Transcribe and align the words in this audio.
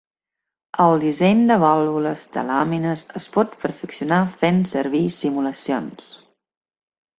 El 0.85 0.95
disseny 1.03 1.43
de 1.51 1.57
vàlvules 1.63 2.23
de 2.37 2.45
làmines 2.47 3.05
es 3.21 3.29
pot 3.37 3.55
perfeccionar 3.67 4.19
fent 4.41 4.61
servir 4.75 5.05
simulacions. 5.21 6.13